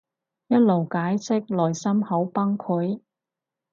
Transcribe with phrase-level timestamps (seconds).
[0.47, 3.01] 一路解釋內心好崩潰